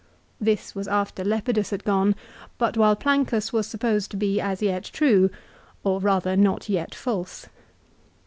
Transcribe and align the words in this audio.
* 0.25 0.41
This 0.51 0.73
was 0.73 0.87
after 0.87 1.23
Lepidus 1.23 1.69
had 1.69 1.83
gone, 1.83 2.15
but 2.57 2.75
while 2.75 2.95
Plancus 2.95 3.53
was 3.53 3.67
supposed 3.67 4.09
to 4.09 4.17
be 4.17 4.41
as 4.41 4.59
yet 4.63 4.83
true, 4.85 5.29
or 5.83 5.99
rather 5.99 6.35
not 6.35 6.67
yet 6.67 6.95
false. 6.95 7.45